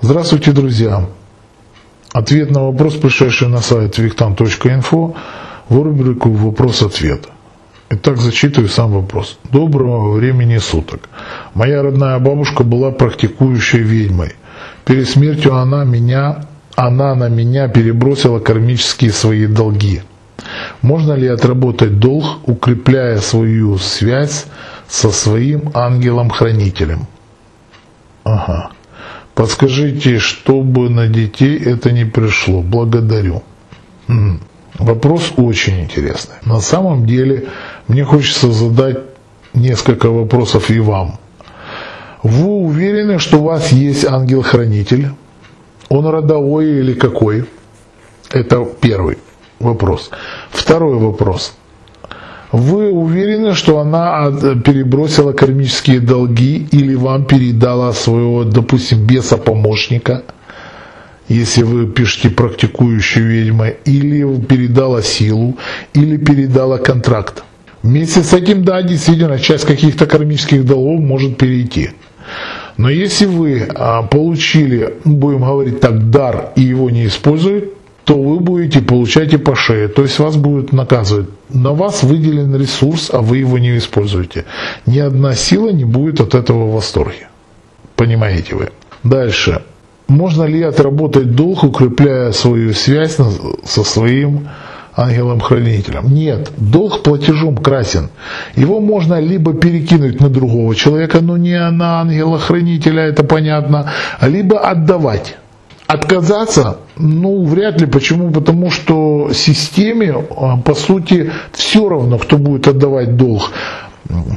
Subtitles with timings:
[0.00, 1.06] Здравствуйте, друзья!
[2.12, 5.16] Ответ на вопрос, пришедший на сайт виктан.инфо
[5.68, 7.26] в рубрику «Вопрос-ответ».
[7.90, 9.40] Итак, зачитываю сам вопрос.
[9.50, 11.08] Доброго времени суток.
[11.54, 14.36] Моя родная бабушка была практикующей ведьмой.
[14.84, 16.44] Перед смертью она, меня,
[16.76, 20.02] она на меня перебросила кармические свои долги.
[20.80, 24.46] Можно ли отработать долг, укрепляя свою связь
[24.86, 27.08] со своим ангелом-хранителем?
[28.22, 28.70] Ага.
[29.38, 32.60] Подскажите, чтобы на детей это не пришло.
[32.60, 33.44] Благодарю.
[34.80, 36.34] Вопрос очень интересный.
[36.44, 37.46] На самом деле,
[37.86, 38.98] мне хочется задать
[39.54, 41.20] несколько вопросов и вам.
[42.24, 45.10] Вы уверены, что у вас есть ангел-хранитель?
[45.88, 47.44] Он родовой или какой?
[48.32, 49.18] Это первый
[49.60, 50.10] вопрос.
[50.50, 51.54] Второй вопрос.
[52.50, 54.30] Вы уверены, что она
[54.64, 60.22] перебросила кармические долги или вам передала своего, допустим, беса-помощника,
[61.28, 65.58] если вы пишете практикующую ведьма, или передала силу,
[65.92, 67.44] или передала контракт?
[67.82, 71.90] Вместе с этим, да, действительно, часть каких-то кармических долгов может перейти.
[72.78, 77.72] Но если вы а, получили, будем говорить так, дар и его не используют,
[78.08, 81.28] то вы будете получать и по шее, то есть вас будут наказывать.
[81.50, 84.44] На вас выделен ресурс, а вы его не используете.
[84.86, 87.28] Ни одна сила не будет от этого в восторге.
[87.96, 88.70] Понимаете вы?
[89.04, 89.60] Дальше.
[90.08, 93.18] Можно ли отработать долг, укрепляя свою связь
[93.64, 94.48] со своим
[94.96, 96.14] ангелом-хранителем?
[96.14, 98.08] Нет, долг платежом красен.
[98.56, 103.92] Его можно либо перекинуть на другого человека, но не на ангела-хранителя, это понятно,
[104.22, 105.36] либо отдавать.
[105.88, 107.86] Отказаться, ну, вряд ли.
[107.86, 108.30] Почему?
[108.30, 113.50] Потому что системе, а, по сути, все равно, кто будет отдавать долг.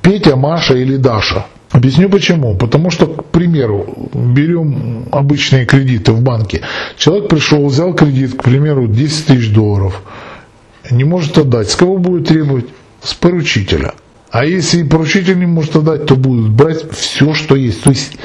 [0.00, 1.44] Петя, Маша или Даша.
[1.70, 2.56] Объясню почему.
[2.56, 6.62] Потому что, к примеру, берем обычные кредиты в банке.
[6.96, 10.00] Человек пришел, взял кредит, к примеру, 10 тысяч долларов.
[10.90, 11.68] Не может отдать.
[11.68, 12.66] С кого будет требовать?
[13.02, 13.92] С поручителя.
[14.30, 17.82] А если поручитель не может отдать, то будет брать все, что есть.
[17.82, 18.16] То есть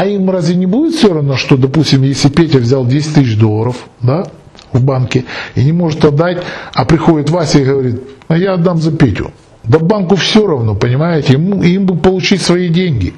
[0.00, 3.76] а им разве не будет все равно, что, допустим, если Петя взял 10 тысяч долларов,
[4.00, 4.24] да,
[4.72, 6.38] в банке и не может отдать,
[6.72, 9.30] а приходит Вася и говорит, а я отдам за Петю.
[9.62, 13.12] Да банку все равно, понимаете, им, им бы получить свои деньги.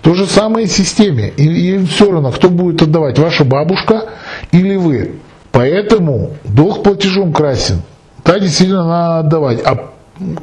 [0.00, 1.32] То же самое и в системе.
[1.36, 4.04] И, им все равно, кто будет отдавать, ваша бабушка
[4.52, 5.16] или вы.
[5.50, 7.82] Поэтому долг платежом красен.
[8.24, 9.60] Да, действительно, надо отдавать.
[9.64, 9.90] А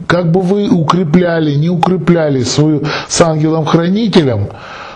[0.07, 4.49] как бы вы укрепляли, не укрепляли свою с ангелом-хранителем,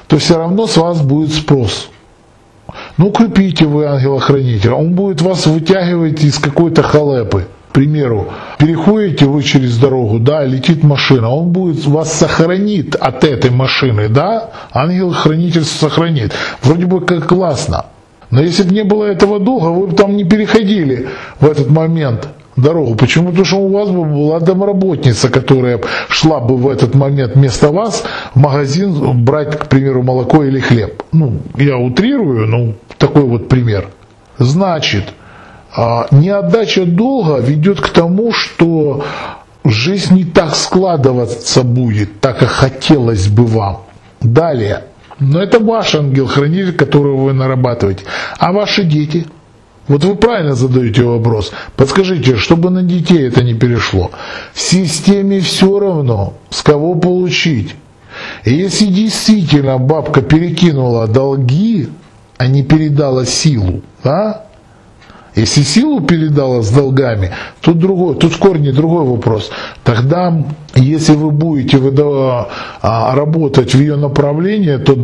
[0.07, 1.89] то все равно с вас будет спрос.
[2.97, 7.47] Ну, крепите вы ангела-хранителя, он будет вас вытягивать из какой-то халепы.
[7.69, 8.27] К примеру,
[8.59, 14.51] переходите вы через дорогу, да, летит машина, он будет вас сохранит от этой машины, да,
[14.73, 16.33] ангел-хранитель сохранит.
[16.61, 17.87] Вроде бы как классно.
[18.29, 21.09] Но если бы не было этого духа, вы бы там не переходили
[21.39, 22.95] в этот момент дорогу.
[22.95, 23.29] Почему?
[23.29, 28.03] Потому что у вас бы была домработница, которая шла бы в этот момент вместо вас
[28.33, 31.03] в магазин брать, к примеру, молоко или хлеб.
[31.11, 33.87] Ну, я утрирую, ну, такой вот пример.
[34.37, 35.13] Значит,
[35.75, 39.03] а, неотдача долга ведет к тому, что
[39.65, 43.83] жизнь не так складываться будет, так как хотелось бы вам.
[44.21, 44.83] Далее.
[45.19, 48.03] Но это ваш ангел-хранитель, которого вы нарабатываете.
[48.39, 49.25] А ваши дети–
[49.87, 51.51] вот вы правильно задаете вопрос.
[51.75, 54.11] Подскажите, чтобы на детей это не перешло.
[54.53, 57.75] В системе все равно, с кого получить.
[58.45, 61.89] И если действительно бабка перекинула долги,
[62.37, 64.45] а не передала силу, да?
[65.35, 69.49] Если силу передала с долгами, тут другой, тут в корне другой вопрос.
[69.83, 70.45] Тогда,
[70.75, 71.79] если вы будете
[72.81, 74.95] а, работать в ее направлении, то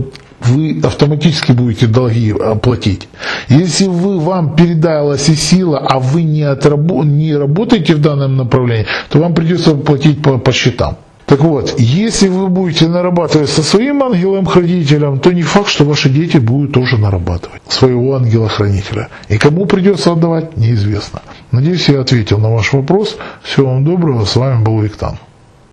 [0.42, 3.08] вы автоматически будете долги платить.
[3.48, 8.88] Если вы, вам передалась и сила, а вы не, отрабо, не работаете в данном направлении,
[9.10, 10.98] то вам придется платить по, по счетам.
[11.30, 16.38] Так вот, если вы будете нарабатывать со своим ангелом-хранителем, то не факт, что ваши дети
[16.38, 19.10] будут тоже нарабатывать своего ангела-хранителя.
[19.28, 21.22] И кому придется отдавать, неизвестно.
[21.52, 23.16] Надеюсь, я ответил на ваш вопрос.
[23.44, 24.26] Всего вам доброго.
[24.26, 25.20] С вами был Виктан.